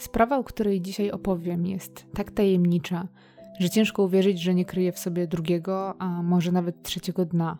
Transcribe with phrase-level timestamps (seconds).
[0.00, 3.08] Sprawa, o której dzisiaj opowiem, jest tak tajemnicza,
[3.58, 7.58] że ciężko uwierzyć, że nie kryje w sobie drugiego, a może nawet trzeciego dna.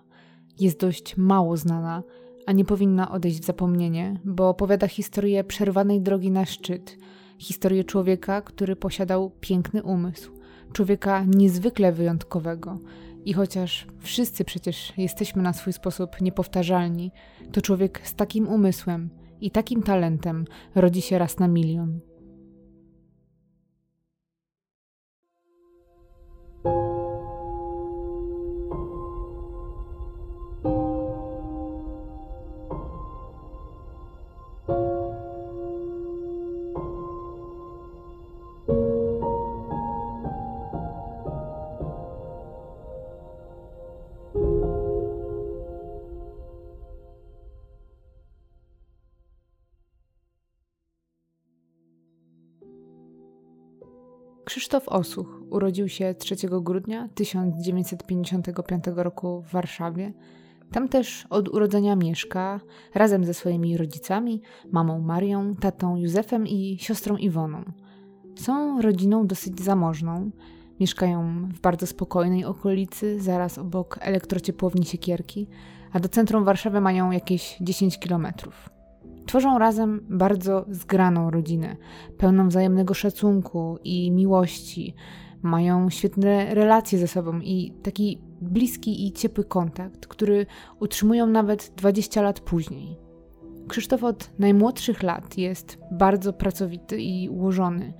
[0.60, 2.02] Jest dość mało znana,
[2.46, 6.98] a nie powinna odejść w zapomnienie, bo opowiada historię przerwanej drogi na szczyt,
[7.38, 10.32] historię człowieka, który posiadał piękny umysł,
[10.72, 12.78] człowieka niezwykle wyjątkowego.
[13.24, 17.10] I chociaż wszyscy przecież jesteśmy na swój sposób niepowtarzalni,
[17.52, 19.10] to człowiek z takim umysłem
[19.40, 20.44] i takim talentem
[20.74, 22.00] rodzi się raz na milion.
[54.70, 60.12] Krzysztof Osuch urodził się 3 grudnia 1955 roku w Warszawie.
[60.72, 62.60] Tam też od urodzenia mieszka
[62.94, 67.64] razem ze swoimi rodzicami, mamą Marią, tatą Józefem i siostrą Iwoną.
[68.36, 70.30] Są rodziną dosyć zamożną.
[70.80, 75.46] Mieszkają w bardzo spokojnej okolicy, zaraz obok elektrociepłowni Siekierki,
[75.92, 78.79] a do centrum Warszawy mają jakieś 10 kilometrów.
[79.30, 81.76] Tworzą razem bardzo zgraną rodzinę,
[82.18, 84.94] pełną wzajemnego szacunku i miłości.
[85.42, 90.46] Mają świetne relacje ze sobą i taki bliski i ciepły kontakt, który
[90.80, 92.96] utrzymują nawet 20 lat później.
[93.68, 97.92] Krzysztof od najmłodszych lat jest bardzo pracowity i ułożony.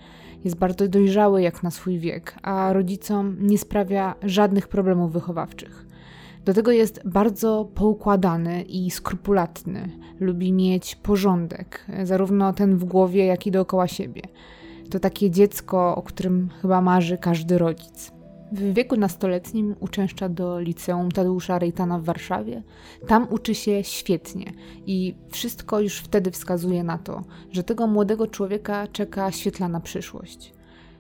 [0.45, 5.90] Jest bardzo dojrzały jak na swój wiek, a rodzicom nie sprawia żadnych problemów wychowawczych.
[6.45, 9.89] Do tego jest bardzo poukładany i skrupulatny.
[10.21, 14.23] Lubi mieć porządek, zarówno ten w głowie, jak i dookoła siebie.
[14.91, 18.13] To takie dziecko, o którym chyba marzy każdy rodzic.
[18.53, 22.63] W wieku nastoletnim uczęszcza do liceum Tadeusza Rejtana w Warszawie.
[23.07, 24.53] Tam uczy się świetnie
[24.87, 30.53] i wszystko już wtedy wskazuje na to, że tego młodego człowieka czeka świetlana przyszłość.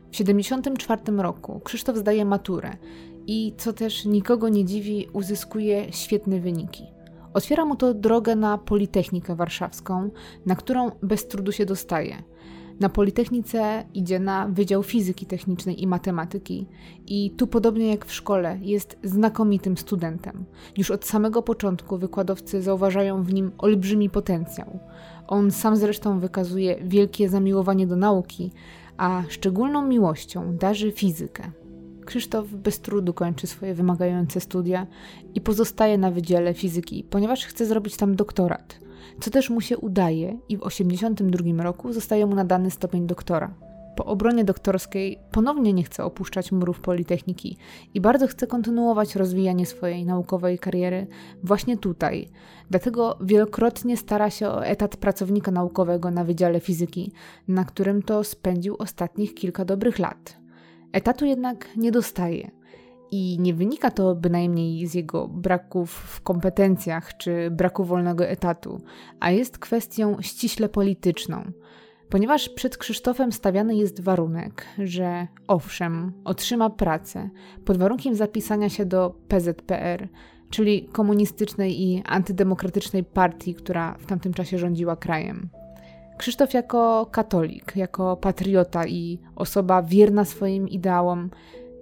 [0.09, 2.77] W 1974 roku Krzysztof zdaje maturę
[3.27, 6.85] i, co też nikogo nie dziwi, uzyskuje świetne wyniki.
[7.35, 10.11] Otwiera mu to drogę na Politechnikę Warszawską,
[10.47, 12.23] na którą bez trudu się dostaje.
[12.81, 16.67] Na Politechnice idzie na Wydział Fizyki Technicznej i Matematyki
[17.07, 20.45] i tu podobnie jak w szkole jest znakomitym studentem.
[20.77, 24.79] Już od samego początku wykładowcy zauważają w nim olbrzymi potencjał.
[25.27, 28.53] On sam zresztą wykazuje wielkie zamiłowanie do nauki,
[28.97, 31.51] a szczególną miłością darzy fizykę.
[32.07, 34.87] Krzysztof bez trudu kończy swoje wymagające studia
[35.35, 38.81] i pozostaje na Wydziale Fizyki, ponieważ chce zrobić tam doktorat,
[39.21, 43.55] co też mu się udaje i w 1982 roku zostaje mu nadany stopień doktora.
[43.97, 47.57] Po obronie doktorskiej ponownie nie chce opuszczać murów Politechniki
[47.95, 51.07] i bardzo chce kontynuować rozwijanie swojej naukowej kariery
[51.43, 52.29] właśnie tutaj.
[52.71, 57.13] Dlatego wielokrotnie stara się o etat pracownika naukowego na Wydziale Fizyki,
[57.49, 60.40] na którym to spędził ostatnich kilka dobrych lat.
[60.93, 62.51] Etatu jednak nie dostaje.
[63.11, 68.81] I nie wynika to bynajmniej z jego braków w kompetencjach czy braku wolnego etatu,
[69.21, 71.53] a jest kwestią ściśle polityczną.
[72.09, 77.31] Ponieważ przed Krzysztofem stawiany jest warunek, że owszem, otrzyma pracę
[77.65, 80.09] pod warunkiem zapisania się do PZPR,
[80.51, 85.49] czyli komunistycznej i antydemokratycznej partii, która w tamtym czasie rządziła krajem.
[86.21, 91.31] Krzysztof jako katolik, jako patriota i osoba wierna swoim ideałom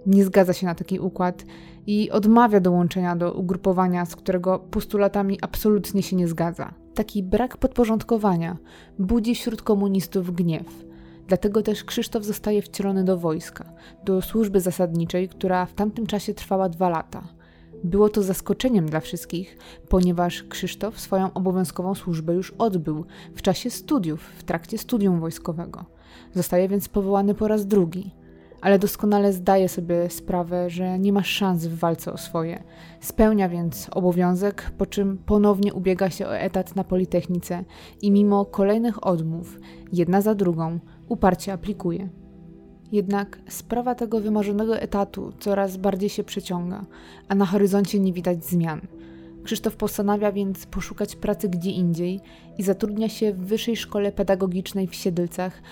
[0.07, 1.45] nie zgadza się na taki układ
[1.87, 6.75] i odmawia dołączenia do ugrupowania, z którego postulatami absolutnie się nie zgadza.
[6.95, 8.57] Taki brak podporządkowania
[8.99, 10.85] budzi wśród komunistów gniew.
[11.27, 13.73] Dlatego też Krzysztof zostaje wcielony do wojska,
[14.05, 17.38] do służby zasadniczej, która w tamtym czasie trwała dwa lata.
[17.85, 19.59] Było to zaskoczeniem dla wszystkich,
[19.89, 25.85] ponieważ Krzysztof swoją obowiązkową służbę już odbył w czasie studiów, w trakcie studium wojskowego.
[26.35, 28.15] Zostaje więc powołany po raz drugi,
[28.61, 32.63] ale doskonale zdaje sobie sprawę, że nie ma szans w walce o swoje.
[33.01, 37.65] Spełnia więc obowiązek, po czym ponownie ubiega się o etat na Politechnice
[38.03, 39.59] i mimo kolejnych odmów,
[39.93, 42.09] jedna za drugą, uparcie aplikuje.
[42.93, 46.85] Jednak sprawa tego wymarzonego etatu coraz bardziej się przeciąga,
[47.29, 48.81] a na horyzoncie nie widać zmian.
[49.45, 52.21] Krzysztof postanawia więc poszukać pracy gdzie indziej
[52.59, 55.63] i zatrudnia się w Wyższej Szkole Pedagogicznej w Siedlcach,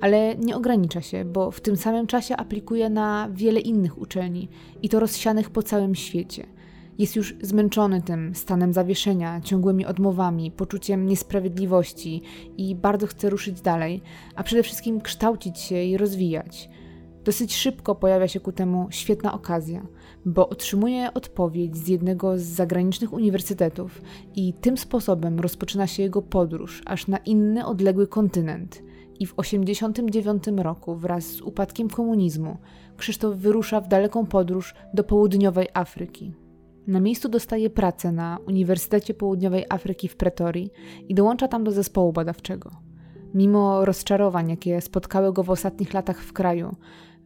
[0.00, 4.48] ale nie ogranicza się, bo w tym samym czasie aplikuje na wiele innych uczelni
[4.82, 6.46] i to rozsianych po całym świecie.
[7.02, 12.22] Jest już zmęczony tym stanem zawieszenia, ciągłymi odmowami, poczuciem niesprawiedliwości
[12.56, 14.02] i bardzo chce ruszyć dalej,
[14.34, 16.68] a przede wszystkim kształcić się i rozwijać.
[17.24, 19.86] Dosyć szybko pojawia się ku temu świetna okazja,
[20.24, 24.02] bo otrzymuje odpowiedź z jednego z zagranicznych uniwersytetów
[24.34, 28.82] i tym sposobem rozpoczyna się jego podróż aż na inny, odległy kontynent.
[29.20, 32.56] I w 1989 roku wraz z upadkiem komunizmu
[32.96, 36.41] Krzysztof wyrusza w daleką podróż do południowej Afryki.
[36.86, 40.70] Na miejscu dostaje pracę na Uniwersytecie Południowej Afryki w Pretorii
[41.08, 42.70] i dołącza tam do zespołu badawczego.
[43.34, 46.76] Mimo rozczarowań, jakie spotkały go w ostatnich latach w kraju,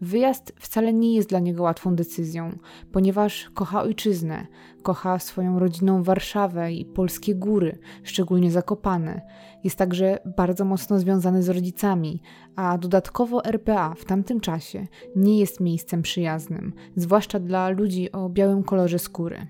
[0.01, 2.59] Wyjazd wcale nie jest dla niego łatwą decyzją,
[2.93, 4.47] ponieważ kocha ojczyznę,
[4.83, 9.21] kocha swoją rodzinną Warszawę i polskie góry, szczególnie Zakopane.
[9.65, 12.23] Jest także bardzo mocno związany z rodzicami,
[12.57, 18.63] a dodatkowo RPA w tamtym czasie nie jest miejscem przyjaznym, zwłaszcza dla ludzi o białym
[18.63, 19.47] kolorze skóry.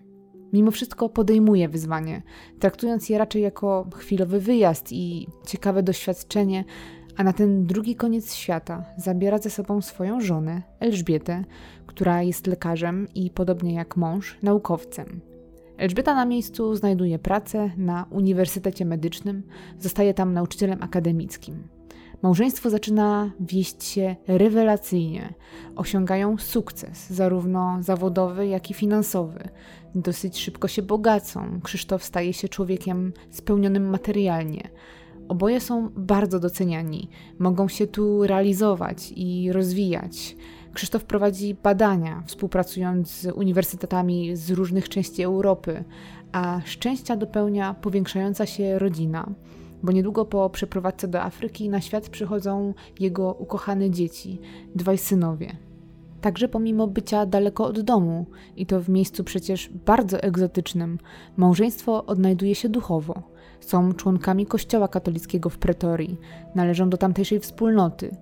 [0.53, 2.23] Mimo wszystko podejmuje wyzwanie,
[2.59, 6.65] traktując je raczej jako chwilowy wyjazd i ciekawe doświadczenie,
[7.17, 11.45] a na ten drugi koniec świata zabiera ze sobą swoją żonę, Elżbietę,
[11.87, 15.21] która jest lekarzem i podobnie jak mąż, naukowcem.
[15.77, 19.43] Elżbieta na miejscu znajduje pracę na Uniwersytecie Medycznym,
[19.81, 21.69] zostaje tam nauczycielem akademickim.
[22.23, 25.35] Małżeństwo zaczyna wieść się rewelacyjnie.
[25.77, 29.49] Osiągają sukces, zarówno zawodowy, jak i finansowy.
[29.95, 31.61] Dosyć szybko się bogacą.
[31.63, 34.69] Krzysztof staje się człowiekiem spełnionym materialnie.
[35.29, 37.09] Oboje są bardzo doceniani,
[37.39, 40.37] mogą się tu realizować i rozwijać.
[40.73, 45.85] Krzysztof prowadzi badania, współpracując z uniwersytetami z różnych części Europy,
[46.33, 49.31] a szczęścia dopełnia powiększająca się rodzina,
[49.83, 54.41] bo niedługo po przeprowadzce do Afryki na świat przychodzą jego ukochane dzieci,
[54.75, 55.57] dwaj synowie.
[56.21, 58.27] Także pomimo bycia daleko od domu
[58.57, 60.99] i to w miejscu przecież bardzo egzotycznym,
[61.37, 63.36] małżeństwo odnajduje się duchowo
[63.67, 66.19] są członkami Kościoła katolickiego w Pretorii,
[66.55, 68.17] należą do tamtejszej wspólnoty.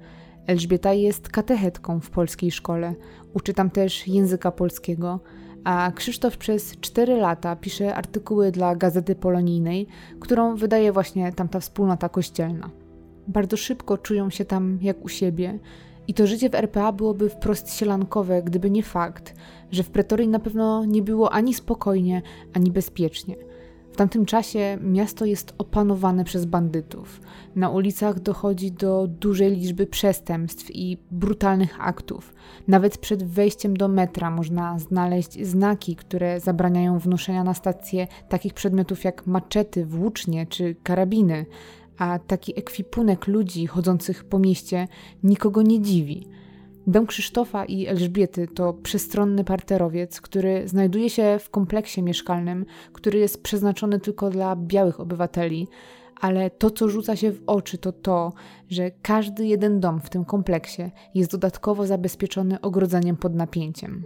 [0.47, 2.95] Elżbieta jest katechetką w polskiej szkole,
[3.35, 5.21] uczy tam też języka polskiego,
[5.65, 9.87] a Krzysztof przez 4 lata pisze artykuły dla Gazety Polonijnej,
[10.21, 12.71] którą wydaje właśnie tamta wspólnota kościelna.
[13.29, 15.59] Bardzo szybko czują się tam jak u siebie.
[16.09, 19.35] I to życie w RPA byłoby wprost sielankowe, gdyby nie fakt,
[19.71, 22.23] że w Pretorii na pewno nie było ani spokojnie,
[22.55, 23.37] ani bezpiecznie–
[23.95, 27.21] w tamtym czasie miasto jest opanowane przez bandytów.
[27.57, 32.35] Na ulicach dochodzi do dużej liczby przestępstw i brutalnych aktów.
[32.69, 39.05] Nawet przed wejściem do metra można znaleźć znaki, które zabraniają wnoszenia na stację takich przedmiotów
[39.05, 41.47] jak maczety, włócznie czy karabiny,
[41.99, 44.89] a taki ekwipunek ludzi chodzących po mieście
[45.23, 46.27] nikogo nie dziwi.
[46.87, 53.43] Dom Krzysztofa i Elżbiety to przestronny parterowiec, który znajduje się w kompleksie mieszkalnym, który jest
[53.43, 55.69] przeznaczony tylko dla białych obywateli,
[56.21, 58.33] ale to, co rzuca się w oczy, to to,
[58.71, 60.83] że każdy jeden dom w tym kompleksie
[61.15, 64.05] jest dodatkowo zabezpieczony ogrodzeniem pod napięciem.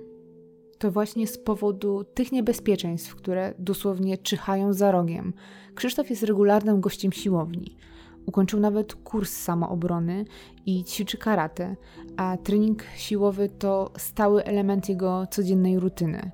[0.79, 5.33] To właśnie z powodu tych niebezpieczeństw, które dosłownie czyhają za rogiem,
[5.75, 7.77] Krzysztof jest regularnym gościem siłowni.
[8.29, 10.25] Ukończył nawet kurs samoobrony
[10.67, 11.77] i ćwiczy karate,
[12.17, 16.31] a trening siłowy to stały element jego codziennej rutyny.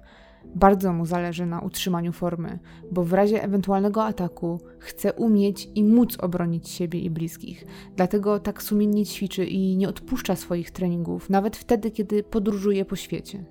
[0.54, 2.58] Bardzo mu zależy na utrzymaniu formy,
[2.92, 7.64] bo w razie ewentualnego ataku chce umieć i móc obronić siebie i bliskich.
[7.96, 13.44] Dlatego tak sumiennie ćwiczy i nie odpuszcza swoich treningów, nawet wtedy, kiedy podróżuje po świecie.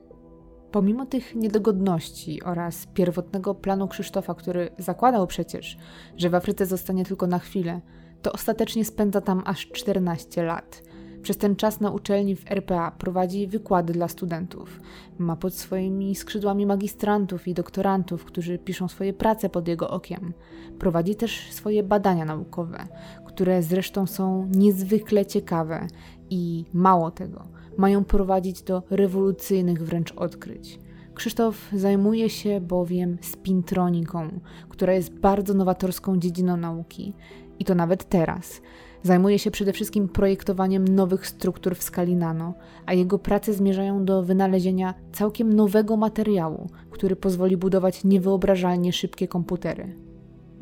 [0.72, 5.78] Pomimo tych niedogodności oraz pierwotnego planu Krzysztofa, który zakładał przecież,
[6.18, 7.82] że w Afryce zostanie tylko na chwilę,
[8.24, 10.84] to ostatecznie spędza tam aż 14 lat.
[11.22, 14.80] Przez ten czas na uczelni w RPA prowadzi wykłady dla studentów.
[15.18, 20.34] Ma pod swoimi skrzydłami magistrantów i doktorantów, którzy piszą swoje prace pod jego okiem.
[20.80, 22.88] Prowadzi też swoje badania naukowe,
[23.26, 25.88] które zresztą są niezwykle ciekawe
[26.30, 30.80] i mało tego, mają prowadzić do rewolucyjnych wręcz odkryć.
[31.14, 34.40] Krzysztof zajmuje się bowiem spintroniką,
[34.70, 37.14] która jest bardzo nowatorską dziedziną nauki
[37.60, 38.62] i to nawet teraz.
[39.04, 42.54] Zajmuje się przede wszystkim projektowaniem nowych struktur w skali nano,
[42.86, 49.96] a jego prace zmierzają do wynalezienia całkiem nowego materiału, który pozwoli budować niewyobrażalnie szybkie komputery.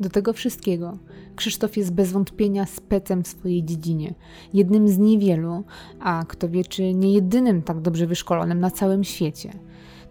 [0.00, 0.98] Do tego wszystkiego
[1.36, 4.14] Krzysztof jest bez wątpienia specem w swojej dziedzinie,
[4.54, 5.64] jednym z niewielu,
[6.00, 9.52] a kto wie, czy nie jedynym tak dobrze wyszkolonym na całym świecie.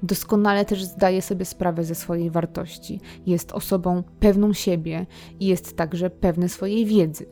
[0.04, 3.00] Doskonale też zdaje sobie sprawę ze swojej wartości.
[3.26, 5.06] Jest osobą pewną siebie
[5.40, 7.26] i jest także pewny swojej wiedzy.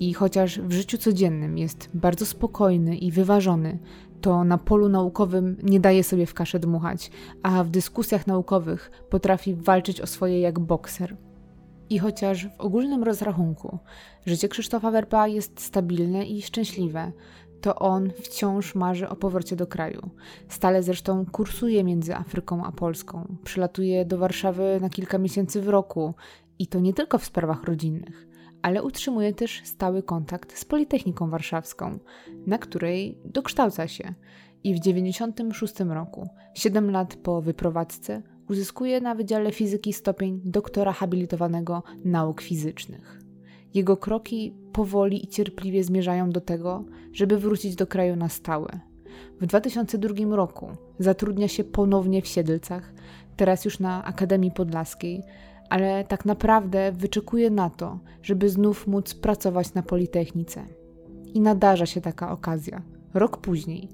[0.00, 3.78] I chociaż w życiu codziennym jest bardzo spokojny i wyważony,
[4.20, 7.10] to na polu naukowym nie daje sobie w kaszę dmuchać,
[7.42, 11.16] a w dyskusjach naukowych potrafi walczyć o swoje jak bokser.
[11.90, 13.78] I chociaż w ogólnym rozrachunku
[14.26, 17.12] życie Krzysztofa Werpa jest stabilne i szczęśliwe,
[17.66, 20.10] to on wciąż marzy o powrocie do kraju.
[20.48, 23.36] Stale zresztą kursuje między Afryką a Polską.
[23.44, 26.14] Przylatuje do Warszawy na kilka miesięcy w roku
[26.58, 28.28] i to nie tylko w sprawach rodzinnych,
[28.62, 31.98] ale utrzymuje też stały kontakt z Politechniką Warszawską,
[32.46, 34.14] na której dokształca się.
[34.64, 41.82] I w 1996 roku, 7 lat po wyprowadzce, uzyskuje na Wydziale Fizyki stopień doktora habilitowanego
[42.04, 43.15] nauk fizycznych.
[43.76, 48.80] Jego kroki powoli i cierpliwie zmierzają do tego, żeby wrócić do kraju na stałe.
[49.40, 50.68] W 2002 roku
[50.98, 52.92] zatrudnia się ponownie w Siedlcach,
[53.36, 55.22] teraz już na Akademii Podlaskiej,
[55.70, 60.64] ale tak naprawdę wyczekuje na to, żeby znów móc pracować na Politechnice.
[61.34, 62.82] I nadarza się taka okazja,
[63.14, 63.88] rok później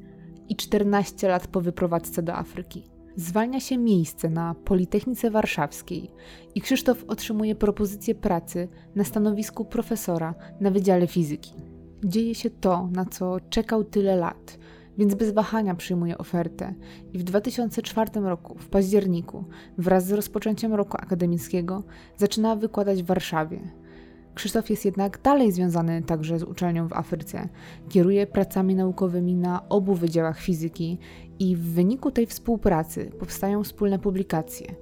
[0.49, 2.83] i 14 lat po wyprowadzce do Afryki.
[3.17, 6.11] Zwalnia się miejsce na Politechnice Warszawskiej
[6.55, 11.53] i Krzysztof otrzymuje propozycję pracy na stanowisku profesora na Wydziale Fizyki.
[12.05, 14.59] Dzieje się to, na co czekał tyle lat,
[14.99, 16.75] więc bez wahania przyjmuje ofertę
[17.13, 19.45] i w 2004 roku, w październiku,
[19.79, 21.83] wraz z rozpoczęciem roku akademickiego,
[22.17, 23.61] zaczyna wykładać w Warszawie.
[24.35, 27.49] Krzysztof jest jednak dalej związany także z uczelnią w Afryce.
[27.89, 30.99] Kieruje pracami naukowymi na obu wydziałach fizyki
[31.39, 34.75] i w wyniku tej współpracy powstają wspólne publikacje.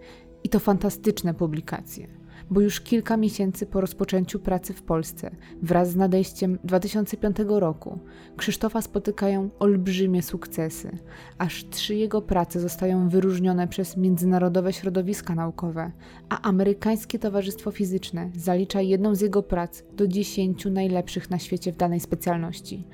[0.44, 2.08] I to fantastyczne publikacje,
[2.50, 5.30] bo już kilka miesięcy po rozpoczęciu pracy w Polsce,
[5.62, 7.98] wraz z nadejściem 2005 roku,
[8.36, 10.98] Krzysztofa spotykają olbrzymie sukcesy.
[11.38, 15.92] Aż trzy jego prace zostają wyróżnione przez międzynarodowe środowiska naukowe,
[16.28, 21.76] a amerykańskie Towarzystwo Fizyczne zalicza jedną z jego prac do dziesięciu najlepszych na świecie w
[21.76, 22.84] danej specjalności.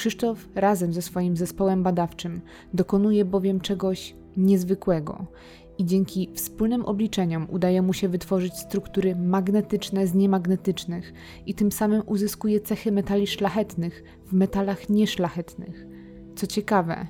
[0.00, 2.40] Krzysztof razem ze swoim zespołem badawczym
[2.74, 5.26] dokonuje bowiem czegoś niezwykłego
[5.78, 11.12] i dzięki wspólnym obliczeniom udaje mu się wytworzyć struktury magnetyczne z niemagnetycznych
[11.46, 15.86] i tym samym uzyskuje cechy metali szlachetnych w metalach nieszlachetnych.
[16.36, 17.06] Co ciekawe,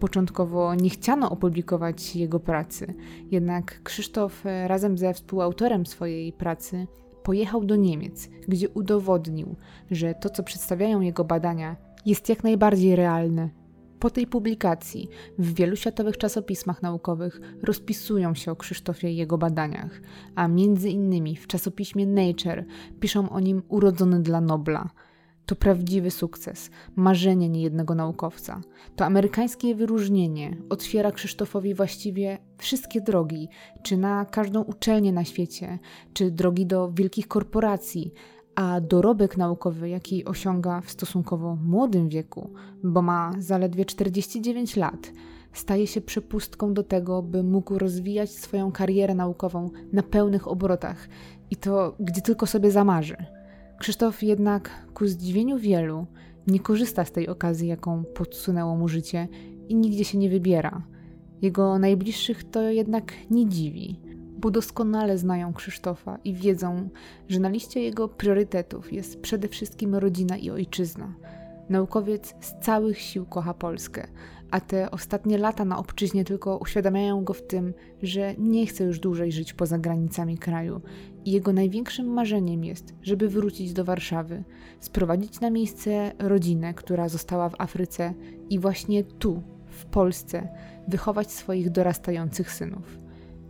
[0.00, 2.94] początkowo nie chciano opublikować jego pracy,
[3.30, 6.86] jednak Krzysztof e, razem ze współautorem swojej pracy
[7.22, 9.56] pojechał do Niemiec, gdzie udowodnił,
[9.90, 11.76] że to, co przedstawiają jego badania,
[12.06, 13.50] jest jak najbardziej realne.
[13.98, 20.00] Po tej publikacji w wielu światowych czasopismach naukowych rozpisują się o Krzysztofie i jego badaniach,
[20.34, 22.64] a między innymi w czasopiśmie Nature
[23.00, 24.90] piszą o nim urodzony dla Nobla.
[25.46, 28.60] To prawdziwy sukces, marzenie niejednego naukowca.
[28.96, 33.48] To amerykańskie wyróżnienie otwiera Krzysztofowi właściwie wszystkie drogi,
[33.82, 35.78] czy na każdą uczelnię na świecie,
[36.12, 38.12] czy drogi do wielkich korporacji,
[38.54, 42.50] a dorobek naukowy, jaki osiąga w stosunkowo młodym wieku,
[42.84, 45.12] bo ma zaledwie 49 lat,
[45.52, 51.08] staje się przepustką do tego, by mógł rozwijać swoją karierę naukową na pełnych obrotach
[51.50, 53.16] i to gdzie tylko sobie zamarzy.
[53.82, 56.06] Krzysztof jednak, ku zdziwieniu wielu,
[56.46, 59.28] nie korzysta z tej okazji, jaką podsunęło mu życie
[59.68, 60.82] i nigdzie się nie wybiera.
[61.42, 64.00] Jego najbliższych to jednak nie dziwi
[64.42, 66.88] bo doskonale znają Krzysztofa i wiedzą,
[67.28, 71.14] że na liście jego priorytetów jest przede wszystkim rodzina i ojczyzna.
[71.68, 74.08] Naukowiec z całych sił kocha Polskę,
[74.50, 79.00] a te ostatnie lata na obczyźnie tylko uświadamiają go w tym, że nie chce już
[79.00, 80.80] dłużej żyć poza granicami kraju
[81.24, 84.44] i jego największym marzeniem jest, żeby wrócić do Warszawy,
[84.80, 88.14] sprowadzić na miejsce rodzinę, która została w Afryce
[88.50, 90.48] i właśnie tu, w Polsce,
[90.88, 92.98] wychować swoich dorastających synów.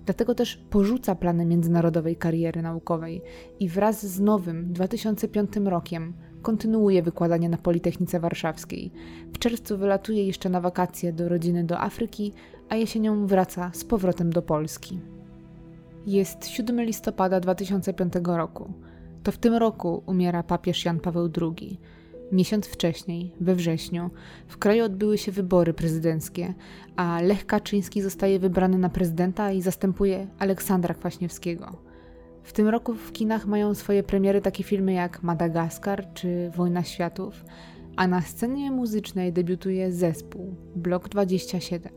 [0.04, 3.22] Dlatego też porzuca plany międzynarodowej kariery naukowej
[3.60, 8.92] i wraz z nowym 2005 rokiem kontynuuje wykładanie na Politechnice Warszawskiej.
[9.34, 12.32] W czerwcu wylatuje jeszcze na wakacje do rodziny do Afryki,
[12.68, 15.00] a jesienią wraca z powrotem do Polski.
[16.06, 18.72] Jest 7 listopada 2005 roku.
[19.22, 21.80] To w tym roku umiera papież Jan Paweł II.
[22.32, 24.10] Miesiąc wcześniej, we wrześniu,
[24.48, 26.54] w kraju odbyły się wybory prezydenckie,
[26.96, 31.91] a Lech Kaczyński zostaje wybrany na prezydenta i zastępuje Aleksandra Kwaśniewskiego.
[32.42, 37.44] W tym roku w kinach mają swoje premiery takie filmy jak Madagaskar czy Wojna Światów,
[37.96, 41.92] a na scenie muzycznej debiutuje zespół Blok 27.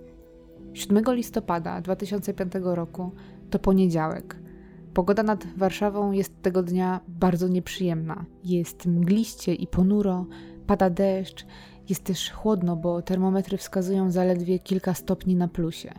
[0.74, 3.12] 7 listopada 2005 roku
[3.50, 4.36] to poniedziałek.
[4.94, 8.26] Pogoda nad Warszawą jest tego dnia bardzo nieprzyjemna.
[8.44, 10.26] Jest mgliście i ponuro,
[10.68, 11.46] pada deszcz,
[11.90, 15.94] jest też chłodno, bo termometry wskazują zaledwie kilka stopni na plusie.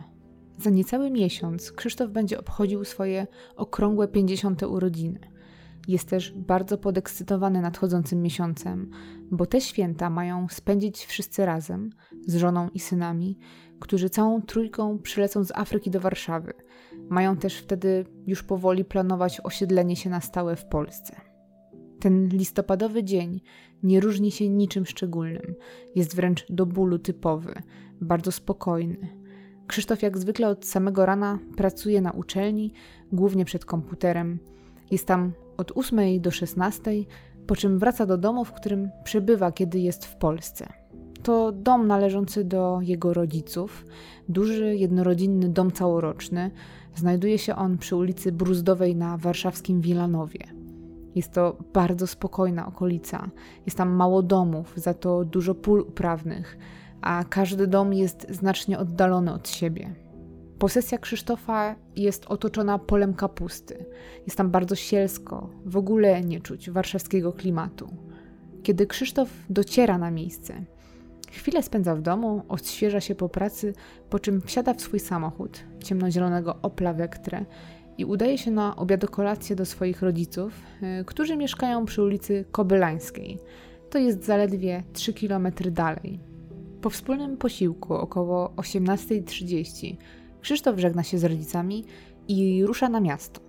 [0.57, 4.63] Za niecały miesiąc Krzysztof będzie obchodził swoje okrągłe 50.
[4.63, 5.19] urodziny.
[5.87, 8.91] Jest też bardzo podekscytowany nadchodzącym miesiącem,
[9.31, 11.89] bo te święta mają spędzić wszyscy razem
[12.27, 13.37] z żoną i synami,
[13.79, 16.53] którzy całą trójką przylecą z Afryki do Warszawy.
[17.09, 21.21] Mają też wtedy już powoli planować osiedlenie się na stałe w Polsce.
[21.99, 23.41] Ten listopadowy dzień
[23.83, 25.55] nie różni się niczym szczególnym,
[25.95, 27.53] jest wręcz do bólu typowy,
[28.01, 29.26] bardzo spokojny.
[29.67, 32.73] Krzysztof jak zwykle od samego rana pracuje na uczelni,
[33.11, 34.39] głównie przed komputerem.
[34.91, 36.91] Jest tam od 8 do 16,
[37.47, 40.67] po czym wraca do domu, w którym przebywa, kiedy jest w Polsce.
[41.23, 43.85] To dom należący do jego rodziców,
[44.29, 46.51] duży, jednorodzinny dom całoroczny.
[46.95, 50.39] Znajduje się on przy ulicy Bruzdowej na warszawskim Wilanowie.
[51.15, 53.29] Jest to bardzo spokojna okolica.
[53.65, 56.57] Jest tam mało domów, za to dużo pól uprawnych,
[57.01, 59.95] a każdy dom jest znacznie oddalony od siebie.
[60.59, 63.85] Posesja Krzysztofa jest otoczona polem kapusty.
[64.25, 67.89] Jest tam bardzo sielsko, w ogóle nie czuć warszawskiego klimatu.
[68.63, 70.63] Kiedy Krzysztof dociera na miejsce,
[71.31, 73.73] chwilę spędza w domu, odświeża się po pracy,
[74.09, 77.45] po czym wsiada w swój samochód, ciemnozielonego Opla Vectre
[77.97, 83.39] i udaje się na obiadokolację do swoich rodziców, yy, którzy mieszkają przy ulicy Kobylańskiej.
[83.89, 86.19] To jest zaledwie 3 km dalej.
[86.81, 89.95] Po wspólnym posiłku około 18.30
[90.41, 91.85] Krzysztof żegna się z rodzicami
[92.27, 93.41] i rusza na miasto,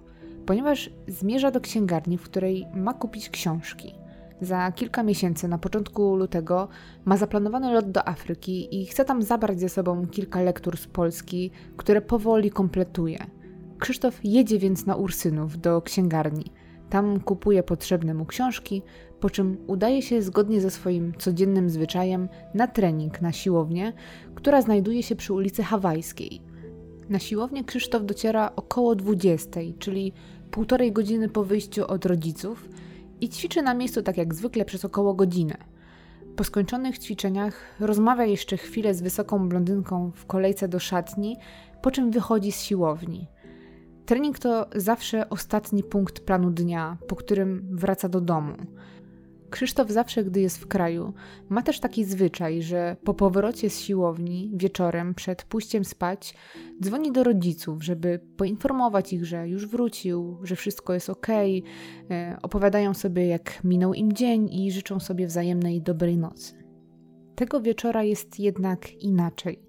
[0.47, 3.95] ponieważ zmierza do księgarni, w której ma kupić książki.
[4.41, 6.69] Za kilka miesięcy, na początku lutego,
[7.05, 11.51] ma zaplanowany lot do Afryki i chce tam zabrać ze sobą kilka lektur z Polski,
[11.77, 13.19] które powoli kompletuje.
[13.79, 16.45] Krzysztof jedzie więc na Ursynów do księgarni.
[16.91, 18.83] Tam kupuje potrzebne mu książki,
[19.21, 23.93] po czym udaje się zgodnie ze swoim codziennym zwyczajem na trening na siłownię,
[24.35, 26.41] która znajduje się przy ulicy Hawajskiej.
[27.09, 30.13] Na siłownię Krzysztof dociera około 20, czyli
[30.51, 32.69] półtorej godziny po wyjściu od rodziców
[33.21, 35.57] i ćwiczy na miejscu tak jak zwykle przez około godzinę.
[36.37, 41.37] Po skończonych ćwiczeniach rozmawia jeszcze chwilę z wysoką blondynką w kolejce do szatni,
[41.83, 43.27] po czym wychodzi z siłowni.
[44.07, 48.55] Trening to zawsze ostatni punkt planu dnia, po którym wraca do domu.
[49.51, 51.13] Krzysztof zawsze, gdy jest w kraju,
[51.49, 56.35] ma też taki zwyczaj, że po powrocie z siłowni wieczorem przed pójściem spać
[56.83, 61.27] dzwoni do rodziców, żeby poinformować ich, że już wrócił, że wszystko jest ok,
[62.11, 66.55] e, opowiadają sobie, jak minął im dzień i życzą sobie wzajemnej dobrej nocy.
[67.35, 69.63] Tego wieczora jest jednak inaczej,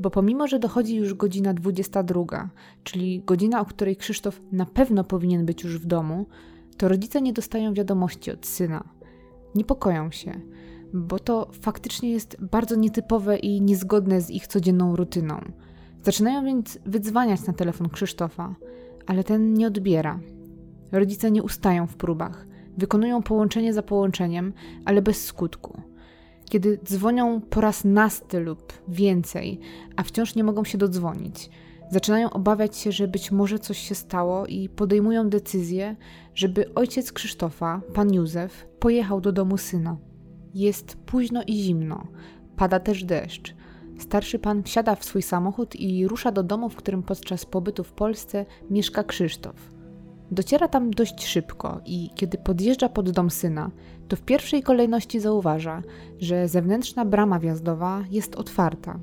[0.00, 2.50] bo pomimo, że dochodzi już godzina 22,
[2.82, 6.26] czyli godzina, o której Krzysztof na pewno powinien być już w domu,
[6.76, 8.95] to rodzice nie dostają wiadomości od syna
[9.56, 10.40] niepokoją się,
[10.92, 15.40] bo to faktycznie jest bardzo nietypowe i niezgodne z ich codzienną rutyną.
[16.02, 18.54] Zaczynają więc wydzwaniać na telefon Krzysztofa,
[19.06, 20.20] ale ten nie odbiera.
[20.92, 22.46] Rodzice nie ustają w próbach,
[22.78, 24.52] wykonują połączenie za połączeniem,
[24.84, 25.80] ale bez skutku.
[26.44, 29.60] Kiedy dzwonią po raz nasty lub więcej,
[29.96, 31.50] a wciąż nie mogą się dodzwonić,
[31.90, 35.96] zaczynają obawiać się, że być może coś się stało i podejmują decyzję,
[36.34, 39.96] żeby ojciec Krzysztofa, pan Józef, pojechał do domu syna.
[40.54, 42.06] Jest późno i zimno,
[42.56, 43.54] pada też deszcz.
[43.98, 47.92] Starszy pan wsiada w swój samochód i rusza do domu, w którym podczas pobytu w
[47.92, 49.76] Polsce mieszka Krzysztof.
[50.30, 53.70] Dociera tam dość szybko i kiedy podjeżdża pod dom syna,
[54.08, 55.82] to w pierwszej kolejności zauważa,
[56.18, 58.98] że zewnętrzna brama wjazdowa jest otwarta.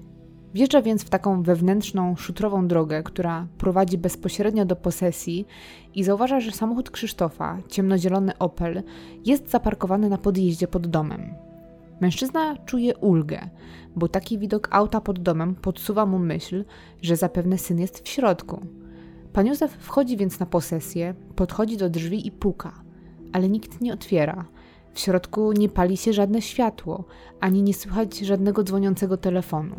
[0.54, 5.48] Wjeżdża więc w taką wewnętrzną, szutrową drogę, która prowadzi bezpośrednio do posesji
[5.96, 8.84] i zauważa, że samochód Krzysztofa, ciemnozielony Opel,
[9.26, 11.34] jest zaparkowany na podjeździe pod domem.
[12.02, 13.50] Mężczyzna czuje ulgę,
[13.96, 16.66] bo taki widok auta pod domem podsuwa mu myśl,
[17.02, 18.62] że zapewne syn jest w środku.
[19.34, 22.74] Pan Józef wchodzi więc na posesję, podchodzi do drzwi i puka,
[23.32, 24.46] ale nikt nie otwiera.
[24.94, 27.06] W środku nie pali się żadne światło,
[27.40, 29.76] ani nie słychać żadnego dzwoniącego telefonu.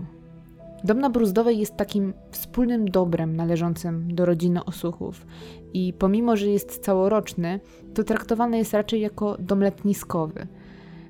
[0.84, 5.26] Dom na Bruzdowej jest takim wspólnym dobrem należącym do rodziny Osuchów
[5.74, 7.60] i pomimo, że jest całoroczny,
[7.94, 10.46] to traktowany jest raczej jako dom letniskowy.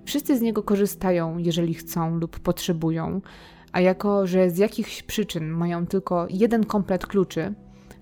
[0.04, 3.20] Wszyscy z niego korzystają, jeżeli chcą lub potrzebują,
[3.72, 7.54] a jako, że z jakichś przyczyn mają tylko jeden komplet kluczy,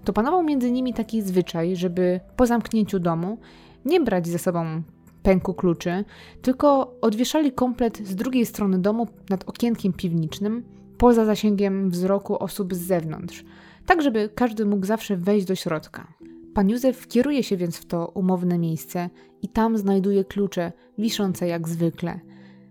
[0.04, 3.38] to panował między nimi taki zwyczaj, żeby po zamknięciu domu
[3.84, 4.82] nie brać ze sobą
[5.22, 6.04] pęku kluczy,
[6.42, 10.64] tylko odwieszali komplet z drugiej strony domu nad okienkiem piwniczym
[11.02, 13.44] poza zasięgiem wzroku osób z zewnątrz,
[13.86, 16.14] tak żeby każdy mógł zawsze wejść do środka.
[16.54, 19.10] Pan Józef kieruje się więc w to umowne miejsce
[19.42, 22.20] i tam znajduje klucze, wiszące jak zwykle.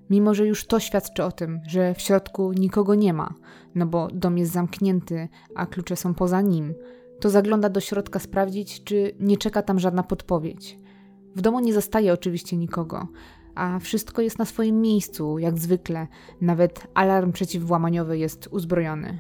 [0.10, 3.34] Mimo, że już to świadczy o tym, że w środku nikogo nie ma,
[3.76, 6.74] no bo dom jest zamknięty, a klucze są poza nim,
[7.20, 10.80] to zagląda do środka sprawdzić, czy nie czeka tam żadna podpowiedź.
[11.36, 13.08] W domu nie zostaje oczywiście nikogo,
[13.56, 16.08] a wszystko jest na swoim miejscu, jak zwykle.
[16.42, 19.20] Nawet alarm przeciwłamaniowy jest uzbrojony.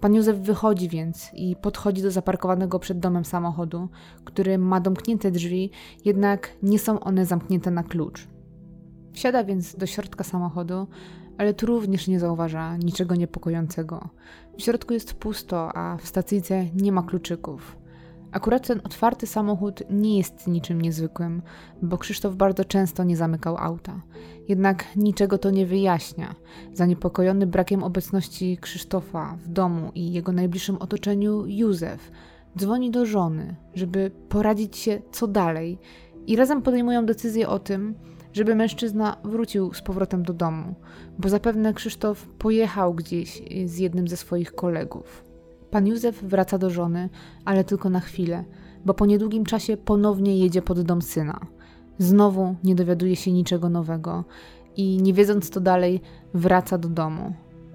[0.00, 3.88] Pan Józef wychodzi więc i podchodzi do zaparkowanego przed domem samochodu,
[4.24, 5.70] który ma domknięte drzwi,
[6.04, 8.28] jednak nie są one zamknięte na klucz.
[9.12, 10.86] Wsiada więc do środka samochodu,
[11.38, 14.08] ale tu również nie zauważa niczego niepokojącego.
[14.58, 17.76] W środku jest pusto, a w stacyjce nie ma kluczyków.
[18.36, 21.42] Akurat ten otwarty samochód nie jest niczym niezwykłym,
[21.82, 24.02] bo Krzysztof bardzo często nie zamykał auta.
[24.48, 26.34] Jednak niczego to nie wyjaśnia.
[26.72, 32.10] Zaniepokojony brakiem obecności Krzysztofa w domu i jego najbliższym otoczeniu, Józef
[32.58, 35.78] dzwoni do żony, żeby poradzić się co dalej,
[36.26, 37.94] i razem podejmują decyzję o tym,
[38.32, 40.74] żeby mężczyzna wrócił z powrotem do domu,
[41.18, 45.25] bo zapewne Krzysztof pojechał gdzieś z jednym ze swoich kolegów.
[45.76, 47.08] Pan Józef wraca do żony,
[47.44, 48.44] ale tylko na chwilę,
[48.84, 51.40] bo po niedługim czasie ponownie jedzie pod dom syna.
[51.98, 54.24] Znowu nie dowiaduje się niczego nowego
[54.76, 56.00] i nie wiedząc co dalej,
[56.34, 57.32] wraca do domu.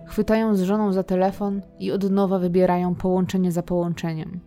[0.07, 4.39] Chwytają z żoną za telefon i od nowa wybierają połączenie za połączeniem.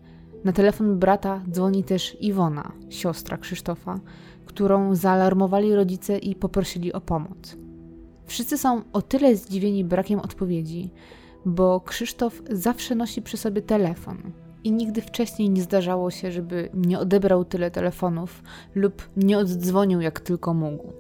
[0.45, 4.01] Na telefon brata dzwoni też Iwona, siostra Krzysztofa,
[4.47, 7.57] którą zaalarmowali rodzice i poprosili o pomoc.
[8.27, 10.91] Wszyscy są o tyle zdziwieni brakiem odpowiedzi,
[11.47, 14.33] bo Krzysztof zawsze nosi przy sobie telefon
[14.65, 18.43] i nigdy wcześniej nie zdarzało się, żeby nie odebrał tyle telefonów
[18.75, 20.93] lub nie oddzwonił jak tylko mógł.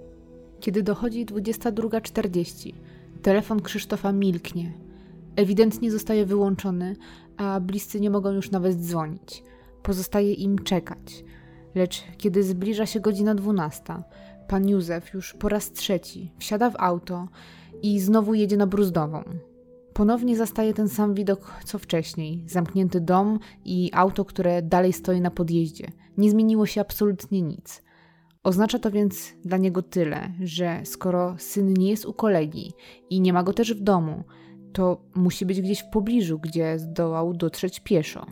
[0.61, 2.73] Kiedy dochodzi 22.40,
[3.23, 4.73] telefon Krzysztofa milknie.
[5.37, 6.97] Ewidentnie zostaje wyłączony,
[7.37, 9.43] a bliscy nie mogą już nawet dzwonić.
[9.83, 11.25] Pozostaje im czekać.
[11.75, 13.83] Lecz kiedy zbliża się godzina 12,
[14.49, 17.29] pan Józef już po raz trzeci wsiada w auto
[17.83, 19.25] i znowu jedzie na Bruzdową.
[19.95, 25.31] Ponownie zastaje ten sam widok co wcześniej: zamknięty dom i auto, które dalej stoi na
[25.31, 25.93] podjeździe.
[26.19, 27.83] Nie zmieniło się absolutnie nic.
[28.43, 32.73] Oznacza to więc dla niego tyle, że skoro syn nie jest u kolegi
[33.11, 34.25] i nie ma go też w domu,
[34.73, 38.27] to musi być gdzieś w pobliżu, gdzie zdołał dotrzeć pieszo.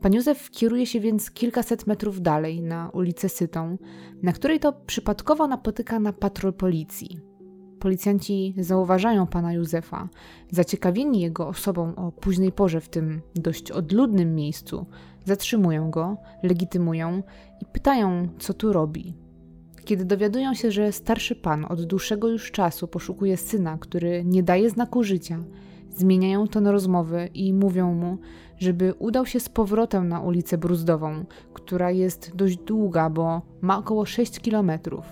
[0.00, 3.78] Pan Józef kieruje się więc kilkaset metrów dalej na ulicę Sytą,
[4.22, 7.27] na której to przypadkowo napotyka na patrol policji.
[7.80, 10.08] Policjanci zauważają pana Józefa,
[10.50, 14.86] zaciekawieni jego osobą o późnej porze w tym dość odludnym miejscu,
[15.24, 17.22] zatrzymują go, legitymują
[17.62, 19.14] i pytają, co tu robi.
[19.84, 24.70] Kiedy dowiadują się, że starszy pan od dłuższego już czasu poszukuje syna, który nie daje
[24.70, 25.38] znaku życia,
[25.90, 28.18] zmieniają ton rozmowy i mówią mu,
[28.58, 34.06] żeby udał się z powrotem na ulicę Bruzdową, która jest dość długa, bo ma około
[34.06, 35.04] 6 kilometrów,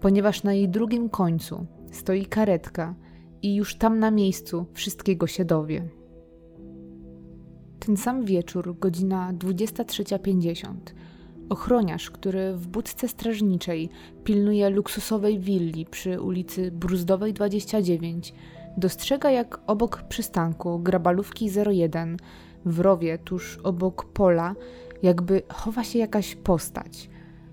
[0.00, 2.94] ponieważ na jej drugim końcu stoi karetka
[3.42, 5.88] i już tam na miejscu wszystkiego się dowie.
[7.78, 10.74] Ten sam wieczór, godzina 23.50,
[11.48, 13.88] ochroniarz, który w budce strażniczej
[14.24, 18.34] pilnuje luksusowej willi przy ulicy Bruzdowej 29,
[18.76, 22.16] dostrzega jak obok przystanku grabalówki 01
[22.64, 24.54] w rowie tuż obok pola
[25.02, 27.10] jakby chowa się jakaś postać.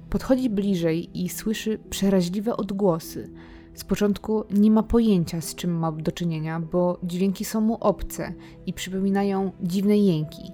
[0.09, 3.29] Podchodzi bliżej i słyszy przeraźliwe odgłosy–
[3.73, 8.33] z początku nie ma pojęcia, z czym ma do czynienia, bo dźwięki są mu obce
[8.65, 10.51] i przypominają dziwne jęki.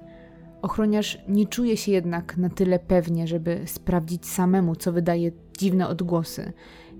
[0.62, 6.54] Ochroniarz nie czuje się jednak na tyle pewnie, żeby sprawdzić samemu, co wydaje dziwne odgłosy,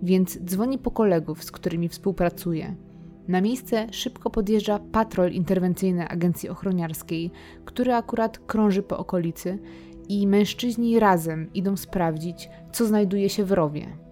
[0.04, 2.76] więc dzwoni po kolegów, z którymi współpracuje.
[3.28, 7.32] Na miejsce szybko podjeżdża patrol interwencyjny agencji ochroniarskiej,
[7.66, 9.60] który akurat krąży po okolicy
[10.10, 14.09] i mężczyźni razem idą sprawdzić, co znajduje się w rowie.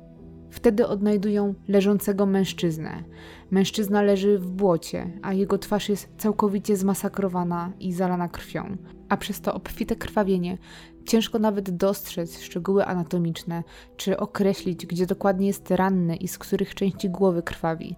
[0.58, 3.04] Wtedy odnajdują leżącego mężczyznę.
[3.52, 8.78] Mężczyzna leży w błocie, a jego twarz jest całkowicie zmasakrowana i zalana krwią.
[9.10, 10.58] A przez to obfite krwawienie
[11.06, 13.64] ciężko nawet dostrzec szczegóły anatomiczne,
[13.98, 17.96] czy określić, gdzie dokładnie jest ranny i z których części głowy krwawi.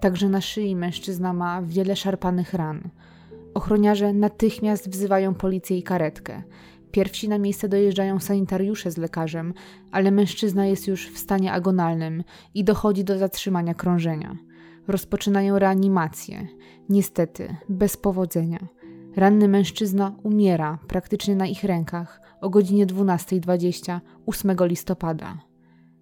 [0.00, 2.90] Także na szyi mężczyzna ma wiele szarpanych ran.
[3.54, 6.42] Ochroniarze natychmiast wzywają policję i karetkę.
[6.90, 9.54] Pierwsi na miejsce dojeżdżają sanitariusze z lekarzem,
[9.92, 12.24] ale mężczyzna jest już w stanie agonalnym
[12.54, 14.36] i dochodzi do zatrzymania krążenia.
[14.88, 16.46] Rozpoczynają reanimację.
[16.88, 18.68] Niestety, bez powodzenia.
[19.16, 25.38] Ranny mężczyzna umiera praktycznie na ich rękach o godzinie 12.20 8 listopada.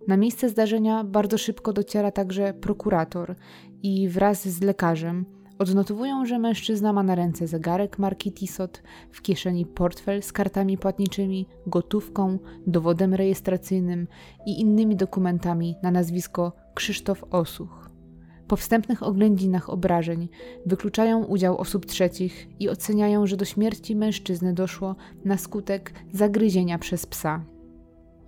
[0.09, 3.35] Na miejsce zdarzenia bardzo szybko dociera także prokurator
[3.83, 9.67] i wraz z lekarzem Odnotowują, że mężczyzna ma na ręce zegarek marki Tissot, w kieszeni
[9.67, 14.07] portfel z kartami płatniczymi, gotówką, dowodem rejestracyjnym
[14.47, 17.91] i innymi dokumentami na nazwisko Krzysztof Osuch.
[18.49, 20.29] Po wstępnych oględzinach obrażeń
[20.67, 27.07] wykluczają udział osób trzecich i oceniają, że do śmierci mężczyzny doszło na skutek zagryzienia przez
[27.07, 27.45] psa.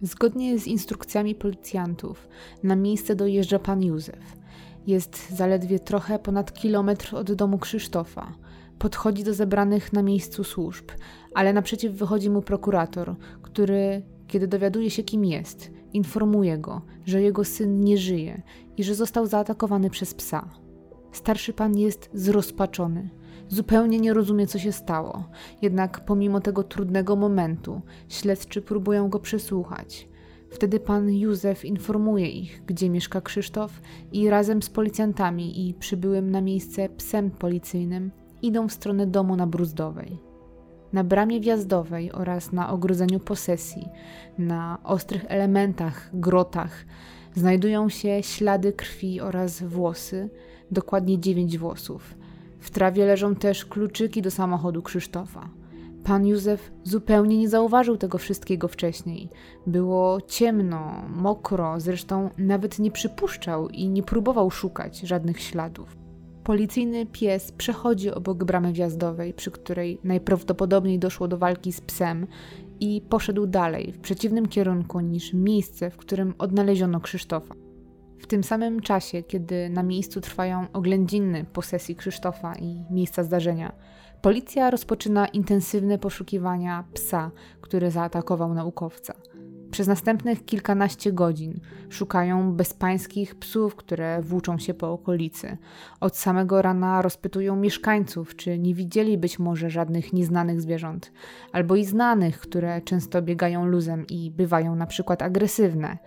[0.03, 2.29] Zgodnie z instrukcjami policjantów,
[2.63, 4.40] na miejsce dojeżdża pan Józef.
[4.87, 8.33] Jest zaledwie trochę ponad kilometr od domu Krzysztofa.
[8.79, 10.85] Podchodzi do zebranych na miejscu służb,
[11.35, 17.45] ale naprzeciw wychodzi mu prokurator, który, kiedy dowiaduje się, kim jest, informuje go, że jego
[17.45, 18.43] syn nie żyje
[18.77, 20.49] i że został zaatakowany przez psa.
[21.13, 23.11] Starszy pan jest zrozpaczony.
[23.49, 25.25] Zupełnie nie rozumie, co się stało.
[25.63, 30.09] Jednak pomimo tego trudnego momentu, śledczy próbują go przesłuchać.
[30.51, 33.81] Wtedy pan Józef informuje ich, gdzie mieszka Krzysztof
[34.13, 38.11] i razem z policjantami i przybyłym na miejsce psem policyjnym
[38.43, 40.19] idą w stronę domu na Bruzdowej.
[40.93, 43.89] Na bramie wjazdowej oraz na ogrodzeniu posesji,
[44.39, 46.85] na ostrych elementach, grotach,
[47.35, 50.29] znajdują się ślady krwi oraz włosy,
[50.71, 52.15] dokładnie dziewięć włosów.
[52.61, 55.60] W trawie leżą też kluczyki do samochodu Krzysztofa.
[56.05, 59.29] Pan Józef zupełnie nie zauważył tego wszystkiego wcześniej.
[59.67, 65.97] Było ciemno, mokro, zresztą nawet nie przypuszczał i nie próbował szukać żadnych śladów.
[66.45, 72.27] Policyjny pies przechodzi obok bramy wjazdowej, przy której najprawdopodobniej doszło do walki z psem
[72.81, 77.55] i poszedł dalej, w przeciwnym kierunku niż miejsce, w którym odnaleziono Krzysztofa.
[78.19, 83.73] W tym samym czasie, kiedy na miejscu trwają oględziny posesji Krzysztofa i miejsca zdarzenia,
[84.23, 87.31] policja rozpoczyna intensywne poszukiwania psa,
[87.61, 89.15] który zaatakował naukowca.
[89.71, 95.57] Przez następnych kilkanaście godzin szukają bezpańskich psów, które włóczą się po okolicy.
[96.01, 101.13] Od samego rana rozpytują mieszkańców, czy nie widzieli być może żadnych nieznanych zwierząt,
[101.53, 105.99] albo i znanych, które często biegają luzem i bywają na przykład agresywne.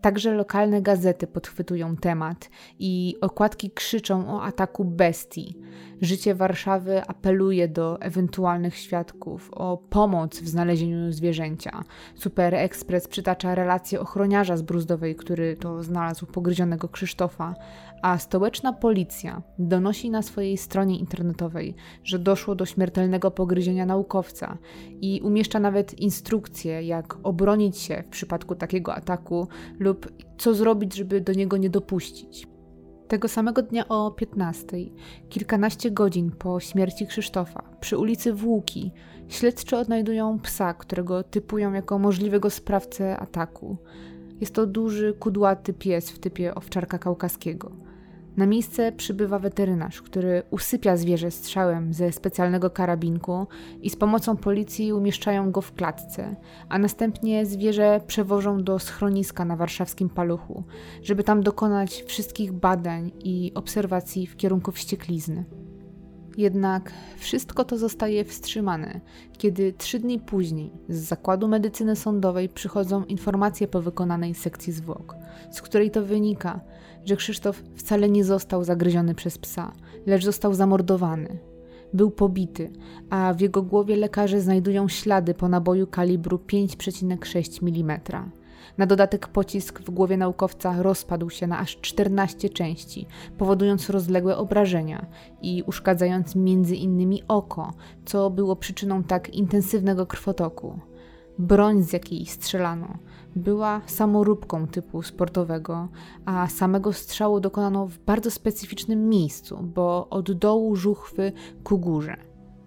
[0.00, 5.58] Także lokalne gazety podchwytują temat i okładki krzyczą o ataku bestii.
[6.00, 11.84] Życie Warszawy apeluje do ewentualnych świadków o pomoc w znalezieniu zwierzęcia.
[12.14, 17.54] Super Express przytacza relację ochroniarza z Bruzdowej, który to znalazł pogryzionego Krzysztofa,
[18.02, 24.58] a stołeczna policja donosi na swojej stronie internetowej, że doszło do śmiertelnego pogryzienia naukowca
[25.00, 31.20] i umieszcza nawet instrukcje, jak obronić się w przypadku takiego ataku lub co zrobić, żeby
[31.20, 32.48] do niego nie dopuścić.
[33.08, 34.76] Tego samego dnia o 15,
[35.28, 38.92] kilkanaście godzin po śmierci Krzysztofa, przy ulicy Włóki,
[39.28, 43.76] śledczy odnajdują psa, którego typują jako możliwego sprawcę ataku.
[44.40, 47.87] Jest to duży, kudłaty pies w typie owczarka kaukaskiego.
[48.38, 53.46] Na miejsce przybywa weterynarz, który usypia zwierzę strzałem ze specjalnego karabinku
[53.82, 56.36] i z pomocą policji umieszczają go w klatce,
[56.68, 60.64] a następnie zwierzę przewożą do schroniska na warszawskim paluchu,
[61.02, 65.44] żeby tam dokonać wszystkich badań i obserwacji w kierunku wścieklizny.
[66.36, 69.00] Jednak wszystko to zostaje wstrzymane,
[69.38, 75.16] kiedy trzy dni później z Zakładu Medycyny Sądowej przychodzą informacje po wykonanej sekcji zwłok,
[75.50, 76.60] z której to wynika,
[77.04, 79.72] że Krzysztof wcale nie został zagryziony przez psa,
[80.06, 81.38] lecz został zamordowany.
[81.92, 82.70] Był pobity,
[83.10, 88.00] a w jego głowie lekarze znajdują ślady po naboju kalibru 5,6 mm.
[88.78, 93.06] Na dodatek pocisk w głowie naukowca rozpadł się na aż 14 części,
[93.38, 95.06] powodując rozległe obrażenia
[95.42, 97.72] i uszkadzając między innymi oko,
[98.04, 100.78] co było przyczyną tak intensywnego krwotoku.
[101.38, 102.98] Broń, z jakiej strzelano,
[103.36, 105.88] była samoróbką typu sportowego,
[106.24, 111.32] a samego strzału dokonano w bardzo specyficznym miejscu, bo od dołu żuchwy
[111.64, 112.16] ku górze.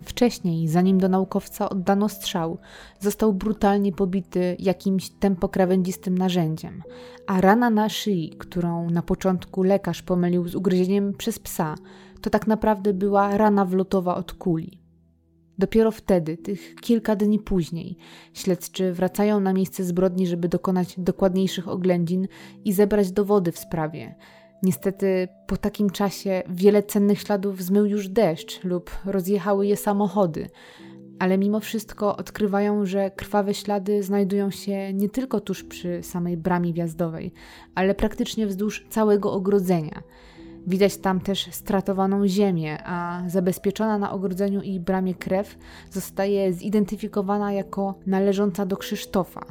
[0.04, 2.58] Wcześniej, zanim do naukowca oddano strzał,
[3.00, 6.84] został brutalnie pobity jakimś tempokrawędzistym narzędziem,
[7.28, 11.76] a rana na szyi, którą na początku lekarz pomylił z ugryzieniem przez psa,
[12.22, 14.81] to tak naprawdę była rana wlotowa od kuli.
[15.62, 17.98] Dopiero wtedy, tych kilka dni później,
[18.34, 22.28] śledczy wracają na miejsce zbrodni, żeby dokonać dokładniejszych oględzin
[22.66, 24.16] i zebrać dowody w sprawie.
[24.64, 30.50] Niestety, po takim czasie wiele cennych śladów zmył już deszcz lub rozjechały je samochody,
[31.20, 36.74] ale mimo wszystko odkrywają, że krwawe ślady znajdują się nie tylko tuż przy samej bramie
[36.74, 37.34] wjazdowej,
[37.76, 40.04] ale praktycznie wzdłuż całego ogrodzenia.
[40.68, 45.58] Widać tam też stratowaną ziemię, a zabezpieczona na ogrodzeniu i bramie krew
[45.92, 49.42] zostaje zidentyfikowana jako należąca do Krzysztofa.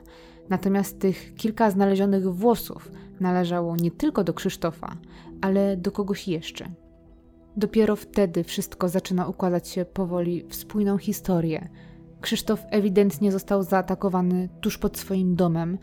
[0.49, 4.96] Natomiast tych kilka znalezionych włosów należało nie tylko do Krzysztofa,
[5.40, 6.68] ale do kogoś jeszcze.
[7.57, 11.68] Dopiero wtedy wszystko zaczyna układać się powoli w spójną historię.
[12.20, 15.79] Krzysztof ewidentnie został zaatakowany tuż pod swoim domem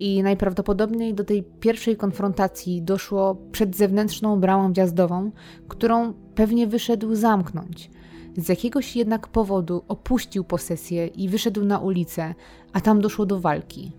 [0.00, 5.30] i najprawdopodobniej do tej pierwszej konfrontacji doszło przed zewnętrzną bramą wjazdową,
[5.68, 7.90] którą pewnie wyszedł zamknąć.
[8.36, 12.34] Z jakiegoś jednak powodu opuścił posesję i wyszedł na ulicę,
[12.72, 13.92] a tam doszło do walki.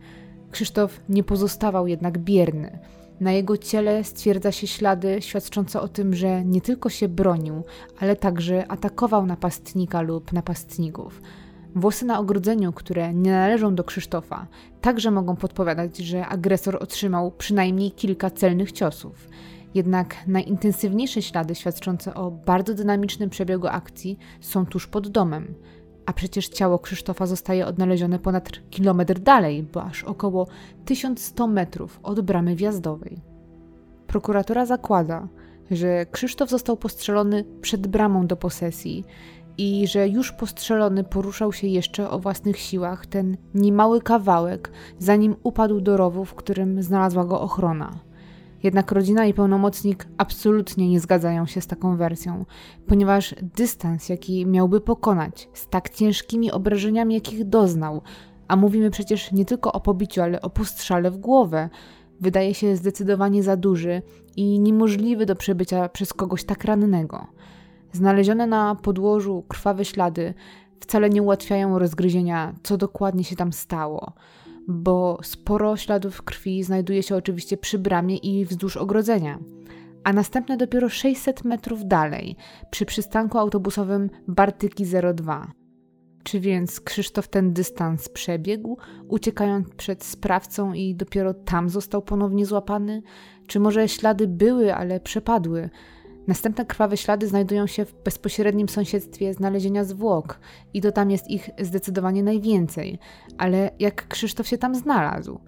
[0.52, 2.80] Krzysztof nie pozostawał jednak bierny.
[3.20, 7.64] Na jego ciele stwierdza się ślady świadczące o tym, że nie tylko się bronił,
[8.00, 11.22] ale także atakował napastnika lub napastników.
[11.76, 14.48] Włosy na ogrodzeniu, które nie należą do Krzysztofa,
[14.82, 19.30] także mogą podpowiadać, że agresor otrzymał przynajmniej kilka celnych ciosów.
[19.74, 25.54] Jednak najintensywniejsze ślady świadczące o bardzo dynamicznym przebiegu akcji są tuż pod domem.
[26.06, 30.48] A przecież ciało Krzysztofa zostaje odnalezione ponad kilometr dalej, bo aż około
[30.86, 33.22] 1100 metrów od bramy wjazdowej.
[34.08, 35.28] Prokuratura zakłada,
[35.72, 39.06] że Krzysztof został postrzelony przed bramą do posesji
[39.58, 45.82] i że już postrzelony poruszał się jeszcze o własnych siłach ten niemały kawałek, zanim upadł
[45.82, 48.00] do rowu, w którym znalazła go ochrona.
[48.64, 52.46] Jednak rodzina i pełnomocnik absolutnie nie zgadzają się z taką wersją,
[52.88, 58.02] ponieważ dystans, jaki miałby pokonać z tak ciężkimi obrażeniami, jakich doznał,
[58.48, 61.70] a mówimy przecież nie tylko o pobiciu, ale o postrzale w głowę,
[62.22, 64.02] wydaje się zdecydowanie za duży
[64.36, 67.28] i niemożliwy do przebycia przez kogoś tak rannego.
[67.98, 70.34] Znalezione na podłożu krwawe ślady
[70.80, 74.14] wcale nie ułatwiają rozgryzienia, co dokładnie się tam stało
[74.68, 79.40] bo sporo śladów krwi znajduje się oczywiście przy bramie i wzdłuż ogrodzenia,
[80.04, 82.36] a następne dopiero 600 metrów dalej,
[82.70, 85.52] przy przystanku autobusowym Bartyki 02.
[86.24, 93.02] Czy więc Krzysztof ten dystans przebiegł, uciekając przed sprawcą i dopiero tam został ponownie złapany?
[93.48, 95.70] Czy może ślady były, ale przepadły?
[96.28, 100.40] Następne krwawe ślady znajdują się w bezpośrednim sąsiedztwie znalezienia zwłok
[100.74, 103.00] i to tam jest ich zdecydowanie najwięcej.
[103.38, 105.40] Ale jak Krzysztof się tam znalazł?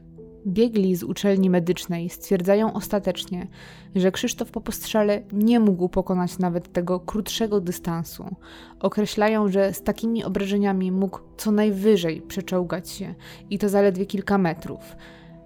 [0.47, 3.47] Biegli z uczelni medycznej stwierdzają ostatecznie,
[3.95, 8.35] że Krzysztof po postrzale nie mógł pokonać nawet tego krótszego dystansu.
[8.79, 13.15] Określają, że z takimi obrażeniami mógł co najwyżej przeczołgać się
[13.49, 14.95] i to zaledwie kilka metrów.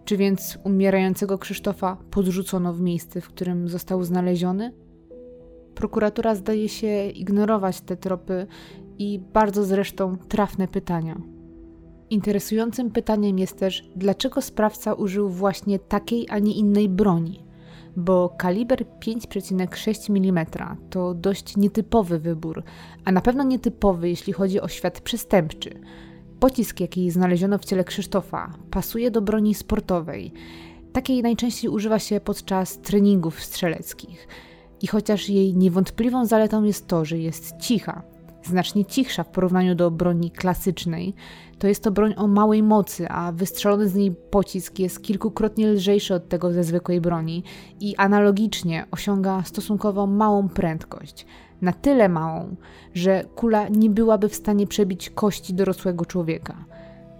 [0.05, 4.82] Czy więc umierającego Krzysztofa podrzucono w miejsce, w którym został znaleziony?
[5.75, 8.47] Prokuratura zdaje się ignorować te tropy
[8.99, 11.21] i bardzo zresztą trafne pytania.
[12.09, 17.45] Interesującym pytaniem jest też, dlaczego sprawca użył właśnie takiej, a nie innej broni,
[17.95, 20.45] bo kaliber 5,6 mm
[20.89, 22.63] to dość nietypowy wybór,
[23.05, 25.79] a na pewno nietypowy, jeśli chodzi o świat przestępczy.
[26.39, 30.33] Pocisk, jaki znaleziono w ciele Krzysztofa, pasuje do broni sportowej.
[30.93, 34.27] Takiej najczęściej używa się podczas treningów strzeleckich.
[34.83, 38.03] I chociaż jej niewątpliwą zaletą jest to, że jest cicha,
[38.43, 41.13] znacznie cichsza w porównaniu do broni klasycznej,
[41.59, 46.13] to jest to broń o małej mocy, a wystrzelony z niej pocisk jest kilkukrotnie lżejszy
[46.13, 47.43] od tego ze zwykłej broni
[47.79, 51.25] i analogicznie osiąga stosunkowo małą prędkość.
[51.61, 52.55] Na tyle małą,
[52.93, 56.65] że kula nie byłaby w stanie przebić kości dorosłego człowieka.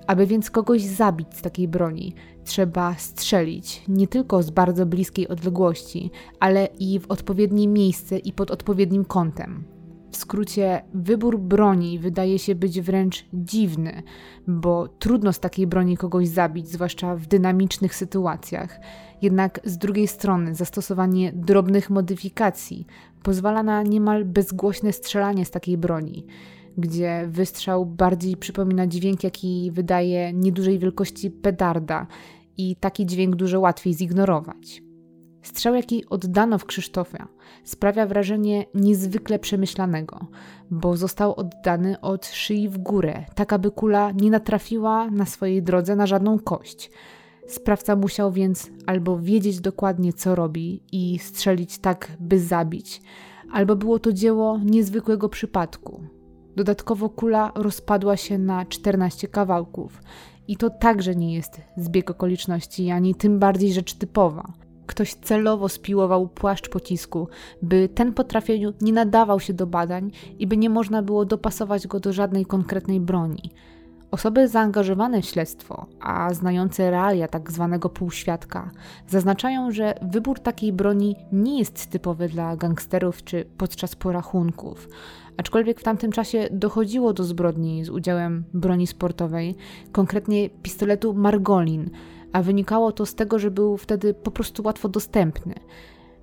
[0.08, 6.12] Aby więc kogoś zabić z takiej broni, trzeba strzelić nie tylko z bardzo bliskiej odległości,
[6.40, 9.64] ale i w odpowiednie miejsce i pod odpowiednim kątem.
[10.12, 14.04] W skrócie, wybór broni wydaje się być wręcz dziwny,
[14.48, 18.80] bo trudno z takiej broni kogoś zabić, zwłaszcza w dynamicznych sytuacjach.
[19.22, 22.86] Jednak z drugiej strony, zastosowanie drobnych modyfikacji
[23.24, 26.26] pozwala na niemal bezgłośne strzelanie z takiej broni
[26.78, 32.08] gdzie wystrzał bardziej przypomina dźwięk, jaki wydaje niedużej wielkości pedarda
[32.58, 34.84] i taki dźwięk dużo łatwiej zignorować.
[35.44, 37.28] Strzał, jaki oddano w Krzysztofia,
[37.64, 40.28] sprawia wrażenie niezwykle przemyślanego,
[40.72, 45.96] bo został oddany od szyi w górę, tak aby kula nie natrafiła na swojej drodze
[45.96, 46.92] na żadną kość.
[47.48, 53.02] Sprawca musiał więc albo wiedzieć dokładnie, co robi i strzelić tak, by zabić,
[53.52, 56.04] albo było to dzieło niezwykłego przypadku,
[56.56, 60.02] Dodatkowo kula rozpadła się na 14 kawałków.
[60.48, 64.54] I to także nie jest zbieg okoliczności, ani tym bardziej rzecz typowa.
[64.86, 67.28] Ktoś celowo spiłował płaszcz pocisku,
[67.62, 71.88] by ten po trafieniu nie nadawał się do badań i by nie można było dopasować
[71.88, 73.52] go do żadnej konkretnej broni.
[74.12, 78.72] Osoby zaangażowane w śledztwo, a znające realia tak zwanego półświadka,
[79.08, 84.88] zaznaczają, że wybór takiej broni nie jest typowy dla gangsterów czy podczas porachunków.
[85.38, 89.56] Aczkolwiek w tamtym czasie dochodziło do zbrodni z udziałem broni sportowej,
[89.92, 91.90] konkretnie pistoletu Margolin,
[92.34, 95.54] a wynikało to z tego, że był wtedy po prostu łatwo dostępny.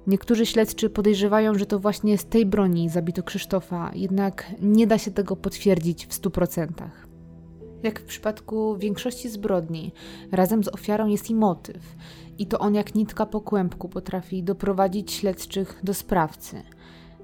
[0.06, 5.10] Niektórzy śledczy podejrzewają, że to właśnie z tej broni zabito Krzysztofa, jednak nie da się
[5.10, 6.68] tego potwierdzić w 100%.
[7.82, 9.92] Jak w przypadku większości zbrodni,
[10.32, 11.96] razem z ofiarą jest i motyw,
[12.38, 16.62] i to on jak nitka po kłębku potrafi doprowadzić śledczych do sprawcy–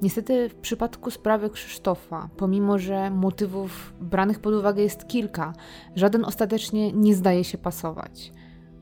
[0.03, 5.53] Niestety w przypadku sprawy Krzysztofa, pomimo że motywów branych pod uwagę jest kilka,
[5.95, 8.33] żaden ostatecznie nie zdaje się pasować.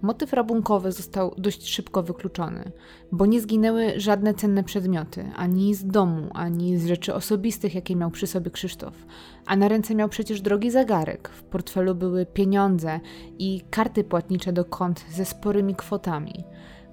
[0.03, 2.73] Motyw rabunkowy został dość szybko wykluczony,
[3.13, 8.11] bo nie zginęły żadne cenne przedmioty, ani z domu, ani z rzeczy osobistych, jakie miał
[8.11, 9.07] przy sobie Krzysztof.
[9.47, 13.01] A na ręce miał przecież drogi zegarek, w portfelu były pieniądze
[13.39, 16.45] i karty płatnicze do kont ze sporymi kwotami.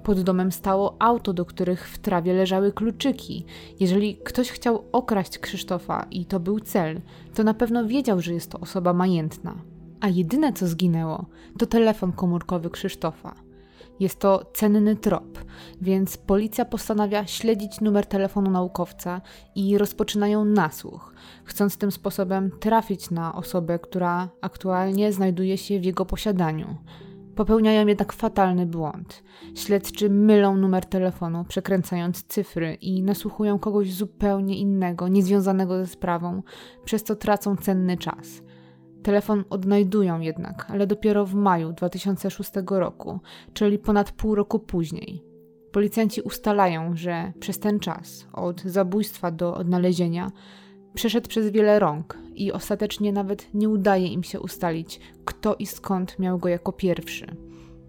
[0.04, 3.46] Pod domem stało auto, do których w trawie leżały kluczyki.
[3.80, 7.02] Jeżeli ktoś chciał okraść Krzysztofa i to był cel,
[7.36, 9.56] to na pewno wiedział, że jest to osoba majętna.
[10.00, 11.26] A jedyne co zginęło,
[11.60, 13.36] to telefon komórkowy Krzysztofa.
[14.00, 15.46] Jest to cenny trop,
[15.82, 19.22] więc policja postanawia śledzić numer telefonu naukowca
[19.56, 26.06] i rozpoczynają nasłuch, chcąc tym sposobem trafić na osobę, która aktualnie znajduje się w jego
[26.06, 26.76] posiadaniu.
[27.36, 29.24] Popełniają jednak fatalny błąd.
[29.56, 36.44] Śledczy mylą numer telefonu, przekręcając cyfry i nasłuchują kogoś zupełnie innego, niezwiązanego ze sprawą,
[36.86, 38.42] przez co tracą cenny czas.
[39.04, 43.20] Telefon odnajdują jednak, ale dopiero w maju 2006 roku,
[43.54, 45.24] czyli ponad pół roku później.
[45.72, 50.32] Policjanci ustalają, że przez ten czas, od zabójstwa do odnalezienia,
[50.94, 56.20] przeszedł przez wiele rąk i ostatecznie nawet nie udaje im się ustalić, kto i skąd
[56.20, 57.36] miał go jako pierwszy.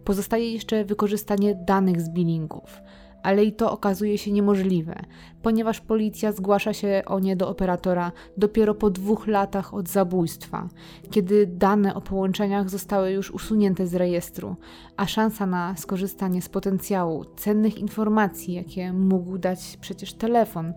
[0.05, 2.83] Pozostaje jeszcze wykorzystanie danych z billingów,
[3.23, 4.95] ale i to okazuje się niemożliwe,
[5.43, 10.69] ponieważ policja zgłasza się o nie do operatora dopiero po dwóch latach od zabójstwa,
[11.11, 14.57] kiedy dane o połączeniach zostały już usunięte z rejestru,
[14.97, 20.73] a szansa na skorzystanie z potencjału cennych informacji, jakie mógł dać przecież telefon,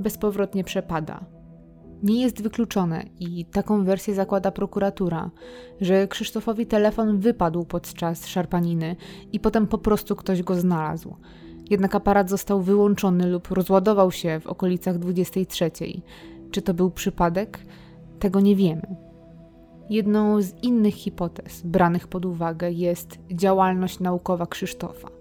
[0.00, 1.39] bezpowrotnie przepada.
[2.02, 5.30] Nie jest wykluczone i taką wersję zakłada prokuratura,
[5.80, 8.96] że Krzysztofowi telefon wypadł podczas szarpaniny
[9.32, 11.16] i potem po prostu ktoś go znalazł.
[11.70, 15.70] Jednak aparat został wyłączony lub rozładował się w okolicach 23.
[16.50, 17.58] Czy to był przypadek?
[18.18, 18.96] Tego nie wiemy.
[19.90, 25.19] Jedną z innych hipotez branych pod uwagę jest działalność naukowa Krzysztofa.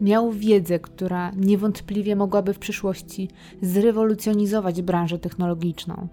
[0.00, 3.28] Miał wiedzę, która niewątpliwie mogłaby w przyszłości
[3.62, 6.08] zrewolucjonizować branżę technologiczną.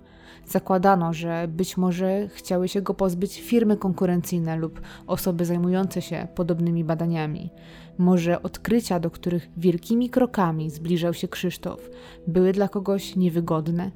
[0.48, 6.84] Zakładano, że być może chciały się go pozbyć firmy konkurencyjne lub osoby zajmujące się podobnymi
[6.84, 7.50] badaniami.
[7.98, 11.90] Może odkrycia, do których wielkimi krokami zbliżał się Krzysztof,
[12.28, 13.92] były dla kogoś niewygodne.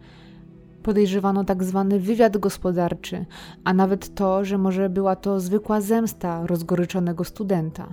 [0.84, 3.26] Podejrzewano tak zwany wywiad gospodarczy,
[3.64, 7.88] a nawet to, że może była to zwykła zemsta rozgoryczonego studenta.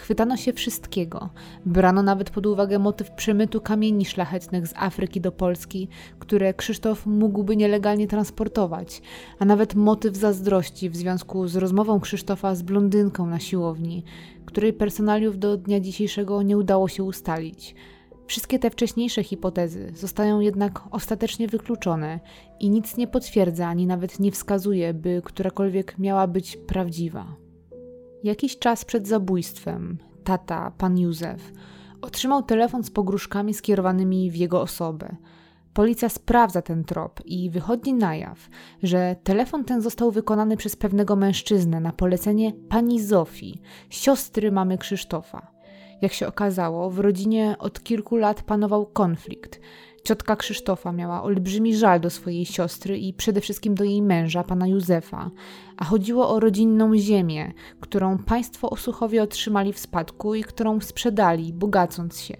[0.00, 1.30] Chwytano się wszystkiego.
[1.66, 5.88] Brano nawet pod uwagę motyw przemytu kamieni szlachetnych z Afryki do Polski,
[6.18, 9.02] które Krzysztof mógłby nielegalnie transportować,
[9.38, 14.04] a nawet motyw zazdrości w związku z rozmową Krzysztofa z blondynką na siłowni,
[14.44, 17.74] której personaliów do dnia dzisiejszego nie udało się ustalić.
[18.26, 22.20] Wszystkie te wcześniejsze hipotezy zostają jednak ostatecznie wykluczone
[22.60, 27.49] i nic nie potwierdza ani nawet nie wskazuje, by którakolwiek miała być prawdziwa.
[28.24, 31.52] Jakiś czas przed zabójstwem tata, pan Józef,
[32.02, 35.16] otrzymał telefon z pogróżkami skierowanymi w jego osobę.
[35.74, 38.48] Policja sprawdza ten trop i wychodzi na jaw,
[38.82, 45.52] że telefon ten został wykonany przez pewnego mężczyznę na polecenie pani Zofii, siostry mamy Krzysztofa.
[46.02, 49.60] Jak się okazało, w rodzinie od kilku lat panował konflikt.
[50.04, 54.66] Ciotka Krzysztofa miała olbrzymi żal do swojej siostry i przede wszystkim do jej męża, pana
[54.66, 55.30] Józefa,
[55.76, 62.20] a chodziło o rodzinną ziemię, którą państwo Osuchowie otrzymali w spadku i którą sprzedali, bogacąc
[62.20, 62.36] się.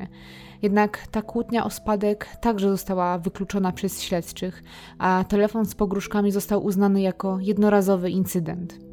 [0.63, 4.63] Jednak ta kłótnia o spadek także została wykluczona przez śledczych,
[4.99, 8.91] a telefon z pogróżkami został uznany jako jednorazowy incydent.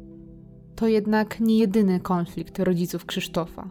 [0.76, 3.68] To jednak nie jedyny konflikt rodziców Krzysztofa.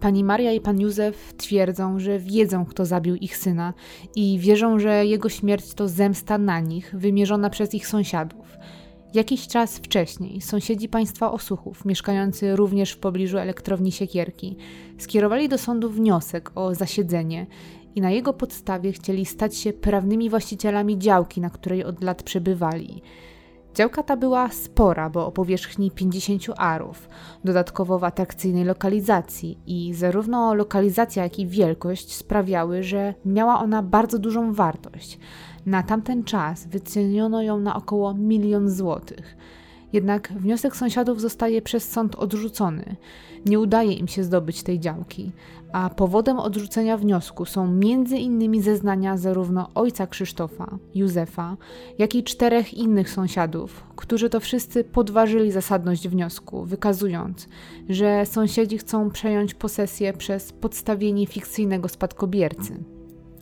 [0.00, 3.74] Pani Maria i pan Józef twierdzą, że wiedzą, kto zabił ich syna
[4.16, 8.56] i wierzą, że jego śmierć to zemsta na nich, wymierzona przez ich sąsiadów.
[9.14, 14.56] Jakiś czas wcześniej sąsiedzi państwa Osuchów, mieszkający również w pobliżu elektrowni Siekierki,
[14.98, 17.46] skierowali do sądu wniosek o zasiedzenie
[17.94, 23.02] i na jego podstawie chcieli stać się prawnymi właścicielami działki, na której od lat przebywali.
[23.76, 27.08] Działka ta była spora, bo o powierzchni 50 arów,
[27.44, 34.18] dodatkowo w atrakcyjnej lokalizacji i zarówno lokalizacja, jak i wielkość sprawiały, że miała ona bardzo
[34.18, 35.18] dużą wartość.
[35.66, 39.36] Na tamten czas wyceniono ją na około milion złotych.
[39.92, 42.96] Jednak wniosek sąsiadów zostaje przez sąd odrzucony.
[43.46, 45.32] Nie udaje im się zdobyć tej działki,
[45.72, 47.80] a powodem odrzucenia wniosku są
[48.18, 51.56] innymi zeznania zarówno ojca Krzysztofa, Józefa,
[51.98, 57.48] jak i czterech innych sąsiadów, którzy to wszyscy podważyli zasadność wniosku, wykazując,
[57.88, 62.84] że sąsiedzi chcą przejąć posesję przez podstawienie fikcyjnego spadkobiercy.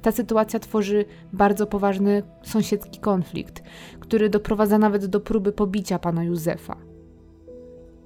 [0.03, 3.63] Ta sytuacja tworzy bardzo poważny sąsiedzki konflikt,
[4.01, 6.94] który doprowadza nawet do próby pobicia pana Józefa.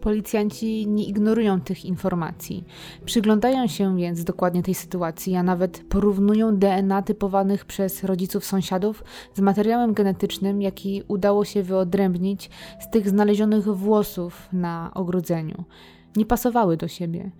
[0.00, 2.64] Policjanci nie ignorują tych informacji.
[3.04, 9.40] Przyglądają się więc dokładnie tej sytuacji, a nawet porównują DNA typowanych przez rodziców sąsiadów z
[9.40, 15.64] materiałem genetycznym, jaki udało się wyodrębnić z tych znalezionych włosów na ogrodzeniu.
[16.16, 17.30] Nie pasowały do siebie.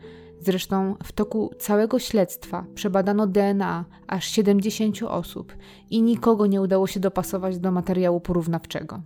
[0.41, 5.57] Zresztą w toku całego śledztwa przebadano DNA aż 70 osób
[5.91, 9.01] i nikogo nie udało się dopasować do materiału porównawczego.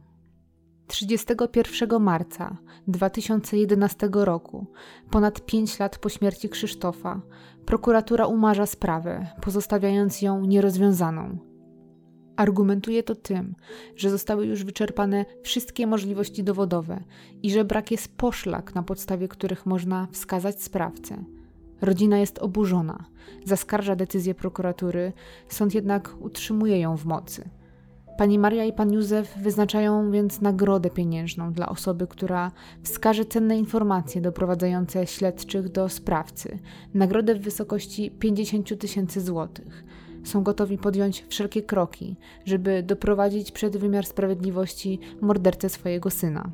[0.92, 2.56] 31 marca
[2.88, 4.66] 2011 roku,
[5.10, 7.20] ponad 5 lat po śmierci Krzysztofa,
[7.66, 11.38] prokuratura umarza sprawę, pozostawiając ją nierozwiązaną.
[12.36, 13.54] Argumentuje to tym,
[13.96, 17.04] że zostały już wyczerpane wszystkie możliwości dowodowe
[17.42, 21.24] i że brak jest poszlak, na podstawie których można wskazać sprawcę.
[21.80, 23.04] Rodzina jest oburzona,
[23.44, 25.12] zaskarża decyzję prokuratury,
[25.48, 27.61] sąd jednak utrzymuje ją w mocy.
[28.16, 32.52] Pani Maria i pan Józef wyznaczają więc nagrodę pieniężną dla osoby, która
[32.82, 36.58] wskaże cenne informacje doprowadzające śledczych do sprawcy.
[36.94, 39.84] Nagrodę w wysokości 50 tysięcy złotych.
[40.24, 46.50] Są gotowi podjąć wszelkie kroki, żeby doprowadzić przed wymiar sprawiedliwości mordercę swojego syna.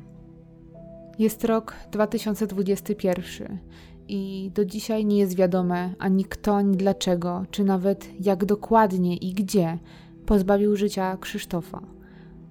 [1.19, 3.57] Jest rok 2021
[4.07, 9.33] i do dzisiaj nie jest wiadome ani kto, ani dlaczego, czy nawet jak dokładnie i
[9.33, 9.77] gdzie
[10.29, 11.81] pozbawił życia Krzysztofa.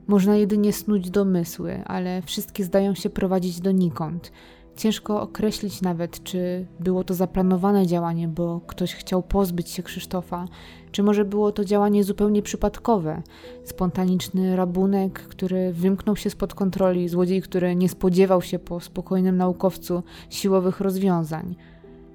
[0.06, 4.32] Można jedynie snuć domysły, ale wszystkie zdają się prowadzić donikąd.
[4.76, 10.48] Ciężko określić nawet, czy było to zaplanowane działanie, bo ktoś chciał pozbyć się Krzysztofa,
[10.92, 13.22] czy może było to działanie zupełnie przypadkowe,
[13.64, 20.02] spontaniczny rabunek, który wymknął się spod kontroli, złodziej, który nie spodziewał się po spokojnym naukowcu
[20.30, 21.56] siłowych rozwiązań.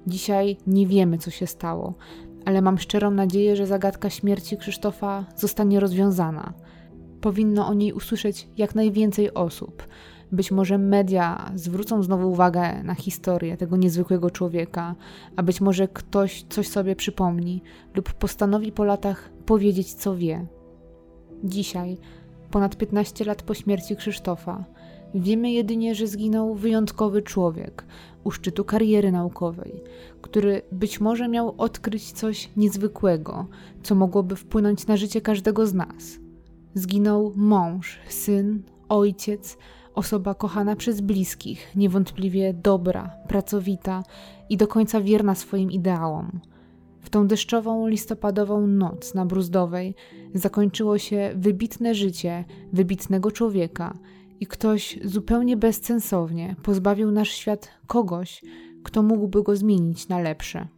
[0.06, 1.94] Dzisiaj nie wiemy, co się stało,
[2.44, 6.52] ale mam szczerą nadzieję, że zagadka śmierci Krzysztofa zostanie rozwiązana.
[7.20, 9.86] Powinno o niej usłyszeć jak najwięcej osób.
[10.32, 14.94] Być może media zwrócą znowu uwagę na historię tego niezwykłego człowieka,
[15.36, 17.62] a być może ktoś coś sobie przypomni
[17.94, 20.46] lub postanowi po latach powiedzieć, co wie.
[21.44, 21.98] Dzisiaj,
[22.50, 24.64] ponad 15 lat po śmierci Krzysztofa,
[25.14, 27.84] wiemy jedynie, że zginął wyjątkowy człowiek
[28.24, 29.82] u szczytu kariery naukowej,
[30.22, 33.46] który być może miał odkryć coś niezwykłego,
[33.82, 36.18] co mogłoby wpłynąć na życie każdego z nas.
[36.74, 39.58] Zginął mąż, syn, ojciec,
[39.94, 44.02] osoba kochana przez bliskich, niewątpliwie dobra, pracowita
[44.48, 46.40] i do końca wierna swoim ideałom.
[47.00, 49.94] W tą deszczową, listopadową noc na Bruzdowej
[50.34, 53.94] zakończyło się wybitne życie wybitnego człowieka
[54.44, 58.42] i ktoś zupełnie bezsensownie pozbawił nasz świat kogoś,
[58.82, 60.68] kto mógłby go zmienić na lepsze.